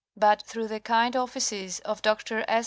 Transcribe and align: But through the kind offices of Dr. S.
But 0.17 0.41
through 0.41 0.67
the 0.69 0.79
kind 0.79 1.15
offices 1.15 1.79
of 1.81 2.01
Dr. 2.01 2.43
S. 2.47 2.59